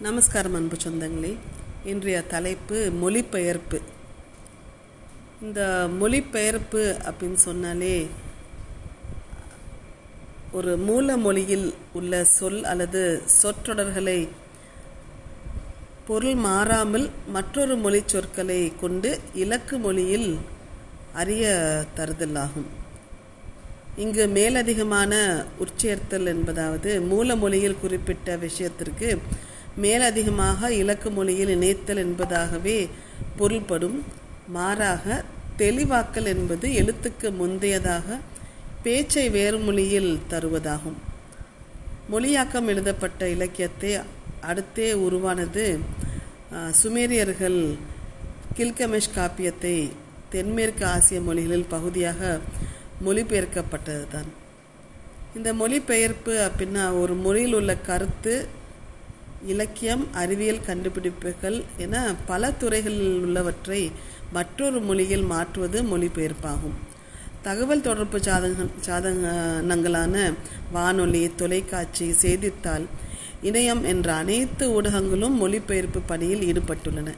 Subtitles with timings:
[0.00, 1.36] நமஸ்காரம் அன்பு சொந்தங்களே.
[1.84, 3.80] இன்றைய தலைப்பு மொழிபெயர்ப்பு.
[5.42, 8.06] இந்த மொழிபெயர்ப்பு அப்படின்னு சொன்னாலே
[10.52, 14.28] ஒரு மூல மொழியில் உள்ள சொல் அல்லது சொற்றொடர்களை
[16.06, 20.38] பொருள் மாறாமல் மற்றொரு மொழி சொற்களை கொண்டு இலக்கு மொழியில்
[21.14, 21.46] அறிய
[21.96, 22.70] தருதலாகும்.
[23.96, 29.18] இங்கு மேலதிகமான உச்சேர்த்தல் என்பதாவது மூல மொழியில் குறிப்பிட்ட விஷயத்திற்கு
[29.84, 32.78] மேலதிகமாக இலக்கு மொழியில் இணைத்தல் என்பதாகவே
[33.36, 33.98] பொருள்படும்.
[34.56, 35.24] மாறாக
[35.58, 38.18] தெளிவாக்கல் என்பது எழுத்துக்கு முந்தையதாக
[38.82, 40.98] பேச்சை வேறு மொழியில் தருவதாகும்.
[42.12, 43.92] மொழியாக்கம் எழுதப்பட்ட இலக்கியத்தை
[44.50, 45.64] அடுத்தே உருவானது
[46.82, 47.60] சுமேரியர்கள்
[48.56, 49.76] கில்கமெஷ் காப்பியத்தை
[50.30, 52.20] தென்மேற்கு ஆசிய மொழிகளில் பகுதியாக
[53.06, 54.30] மொழிபெயர்க்கப்பட்டதுதான்.
[55.36, 58.34] இந்த மொழிபெயர்ப்பு அப்படின்னா ஒரு மொழியில் உள்ள கருத்து
[59.46, 63.80] இலக்கியம் அறிவியல் கண்டுபிடிப்புகள் என பல துறைகளில் உள்ளவற்றை
[64.32, 66.76] மற்றொரு மொழியில் மாற்றுவது மொழிபெயர்ப்பாகும்.
[67.42, 70.14] தகவல் தொடர்பு சாதக சாதனங்களான
[70.72, 72.86] வானொலி தொலைக்காட்சி செய்தித்தாள்
[73.42, 77.08] இணையம் என்ற அனைத்து ஊடகங்களும் மொழிபெயர்ப்பு பணியில் ஈடுபட்டுள்ளன.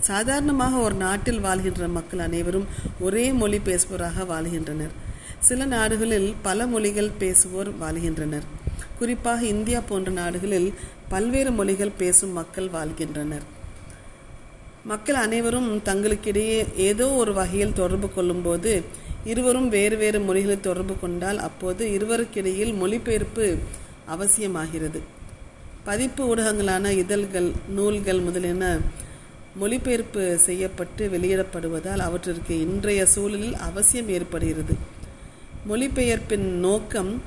[0.00, 2.66] சாதாரணமாக ஒரு நாட்டில் வாழ்கின்ற மக்கள் அனைவரும்
[3.00, 4.94] ஒரே மொழி பேசுவோராக வாழ்கின்றனர்.
[5.38, 8.62] சில நாடுகளில் பல மொழிகள் பேசுவோர் வாழ்கின்றனர்.
[8.98, 10.74] குறிப்பாக இந்தியா போன்ற நாடுகளில்
[11.08, 13.42] பல்வேறு மொழிகள் பேசும் மக்கள் வாழ்கின்றனர்.
[14.84, 18.82] மக்கள் அனைவரும் தங்களுக்கிடையே ஏதோ ஒரு வகையில் தொடர்பு கொள்ளும்போது
[19.24, 23.56] இருவரும் வேறு வேறு மொழிகளில் தொடர்பு கொண்டால் அப்போது இருவருக்கிடையில் மொழிபெயர்ப்பு
[24.14, 25.00] அவசியமாகிறது.
[25.84, 28.78] பதிப்பு ஊடகங்களான இதழ்கள் நூல்கள் முதலியன
[29.56, 34.74] மொழிபெயர்ப்பு செய்யப்பட்டு வெளியிடப்படுவதால் அவற்றிற்கு இன்றைய சூழலில் அவசியம் ஏற்படுகிறது.
[35.68, 37.22] மொழிபெயர்ப்பின் நோக்கம்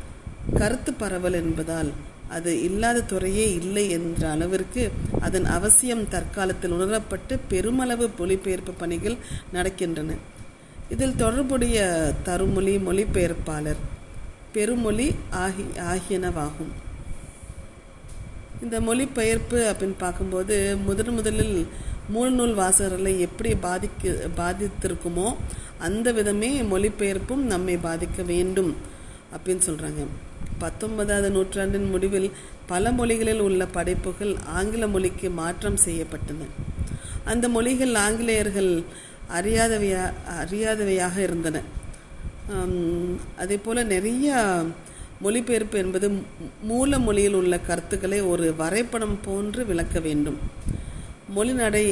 [0.53, 1.91] கருத்து பரவல் என்பதால்
[2.29, 9.17] அது இல்லாத துறையே இல்லை என்ற அளவிற்கு அதன் அவசியம் தற்காலத்தில் உணரப்பட்டு பெருமளவு மொழிபெயர்ப்பு பணிகள்
[9.53, 10.17] நடக்கின்றன.
[10.89, 11.77] இதில் தொடர்புடைய
[12.23, 13.81] தருமொழி மொழிபெயர்ப்பாளர்
[14.53, 16.71] பெருமொழி ஆகி ஆகியனவாகும்.
[18.61, 21.67] இந்த மொழிபெயர்ப்பு அப்படின்னு பார்க்கும்போது முதன் முதலில்
[22.13, 25.35] மூலநூல் வாசகர்களை எப்படி பாதிக்க பாதித்திருக்குமோ
[25.79, 28.75] அந்த விதமே மொழிபெயர்ப்பும் நம்மை பாதிக்க வேண்டும்
[29.35, 30.03] அப்படின்னு சொல்கிறாங்க
[30.59, 32.29] பத்தொன்பதாவது நூற்றாண்டின் முடிவில்
[32.71, 36.47] பல மொழிகளில் உள்ள படைப்புகள் ஆங்கில மொழிக்கு மாற்றம் செய்யப்பட்டன.
[37.31, 38.71] அந்த மொழிகள் ஆங்கிலேயர்கள்
[39.37, 40.03] அறியாதவையா
[40.41, 41.61] அறியாதவையாக இருந்தன.
[43.37, 44.35] அதே போல் நிறைய
[45.25, 46.07] மொழிபெயர்ப்பு என்பது
[46.61, 50.37] மூல மொழியில் உள்ள கருத்துக்களை ஒரு வரைபடம் போன்று விளக்க வேண்டும்.
[51.35, 51.85] மொழி நடை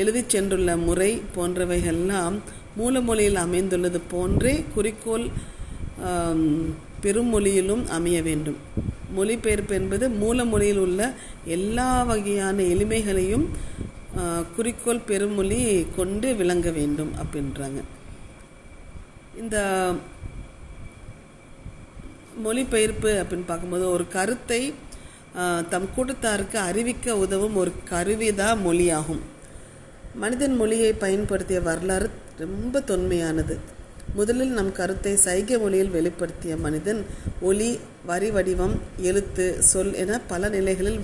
[0.00, 2.36] எழுதி சென்றுள்ள முறை போன்றவைகள்லாம்
[2.76, 5.26] மூல மொழியில் அமைந்துள்ளது போன்றே குறிக்கோள்
[7.02, 8.58] பெருமொழியிலும் அமைய வேண்டும்.
[9.16, 11.00] மொழிபெயர்ப்பு என்பது மூல மொழியில் உள்ள
[11.56, 13.46] எல்லா வகையான எளிமைகளையும்
[14.56, 15.60] குறிக்கோள் பெருமொழி
[15.96, 17.80] கொண்டு விளங்க வேண்டும் அப்படின்றாங்க.
[19.40, 19.56] இந்த
[22.44, 24.62] மொழிபெயர்ப்பு அப்படின்னு பார்க்கும்போது ஒரு கருத்தை
[25.72, 29.22] தம் கூட்டத்தாருக்கு அறிவிக்க உதவும் ஒரு கருவிதான் மொழியாகும்.
[30.22, 32.08] மனிதன் மொழியை பயன்படுத்திய வரலாறு
[32.42, 33.54] ரொம்ப தொன்மையானது.
[34.14, 37.00] முதலில் நம் கருத்தை சைகை மொழியில் வெளிப்படுத்திய மனிதன்
[37.40, 37.70] ஒலி
[38.06, 38.74] வரி வடிவம்
[39.08, 41.00] எழுத்து சொல் என பல நிலைகளில்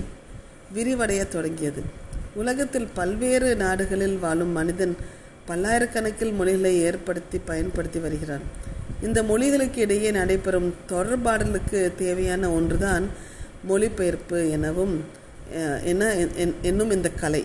[0.75, 1.81] விரிவடைய தொடங்கியது.
[2.41, 4.95] உலகத்தில் பல்வேறு நாடுகளில் வாழும் மனிதன்
[5.47, 8.45] பல்லாயிரக்கணக்கில் மொழிகளை ஏற்படுத்தி பயன்படுத்தி வருகிறான்.
[9.07, 13.05] இந்த மொழிகளுக்கு இடையே நடைபெறும் தொடர்பாடலுக்கு தேவையான ஒன்றுதான்
[13.69, 14.93] மொழிபெயர்ப்பு எனவும்
[15.91, 16.09] என
[16.69, 17.43] என்னும் இந்த கலை.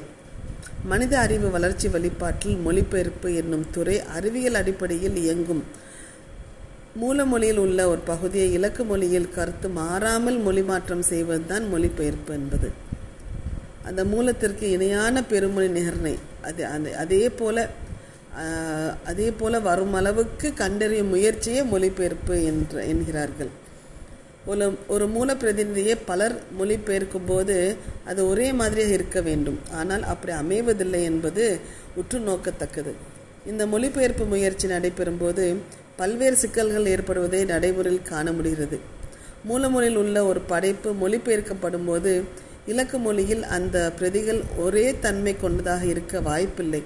[0.90, 5.62] மனித அறிவு வளர்ச்சி வழிபாட்டில் மொழிபெயர்ப்பு என்னும் துறை அறிவியல் அடிப்படையில் இயங்கும்.
[7.02, 12.68] மூலமொழியில் உள்ள ஒரு பகுதியை இலக்கு மொழியில் கருத்து மாறாமல் மொழி மாற்றம் செய்வதுதான் மொழிபெயர்ப்பு என்பது.
[13.88, 16.14] அந்த மூலத்திற்கு இணையான பெருமொழி நிகர்ணை
[16.48, 17.66] அது அந்த அதே போல
[19.10, 23.52] அதே போல வரும் அளவுக்கு கண்டறியும் முயற்சியே மொழிபெயர்ப்பு என்ற என்கிறார்கள்.
[24.50, 27.56] ஒரு ஒரு மூல பிரதிநிதியை பலர் மொழிபெயர்க்கும் போது
[28.10, 29.58] அது ஒரே மாதிரியாக இருக்க வேண்டும்.
[29.80, 31.44] ஆனால் அப்படி அமைவதில்லை என்பது
[32.00, 32.92] உற்று நோக்கத்தக்கது.
[33.50, 35.44] இந்த மொழிபெயர்ப்பு முயற்சி நடைபெறும் போது
[35.96, 38.78] பல்வேறு சிக்கல்கள் ஏற்படுவதை நடைமுறையில் காண முடிகிறது.
[39.48, 42.12] மூலமொழியில் உள்ள ஒரு படைப்பு மொழிபெயர்க்கப்படும் போது
[42.72, 46.82] இலக்கு மொழியில் அந்த பிரதிகள் ஒரே தன்மை கொண்டதாக இருக்க வாய்ப்பில்லை.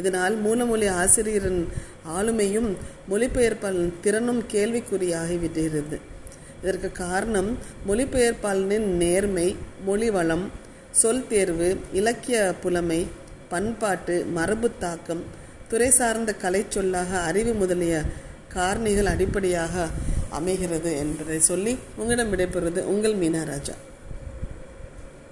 [0.00, 1.62] இதனால் மூலமொழி ஆசிரியரின்
[2.16, 2.70] ஆளுமையும்
[3.10, 5.98] மொழிபெயர்ப்பாளன் திறனும் கேள்விக்குறியாகிவிடுகிறது
[6.62, 7.50] இதற்கு காரணம்
[7.86, 9.48] மொழிபெயர்ப்பாளனின் நேர்மை
[9.84, 10.46] மொழி வளம்
[10.92, 13.00] சொல் தேர்வு இலக்கிய புலமை
[13.48, 15.22] பண்பாட்டு மரபு தாக்கம்
[15.70, 17.94] துறை சார்ந்த கலை சொல்லாக அறிவு முதலிய
[18.54, 19.84] காரணிகள் அடிப்படையாக
[20.30, 23.76] அமைகிறது என்பதை சொல்லி உங்களிடம் விடைபெறுவது உங்கள் மீனராஜா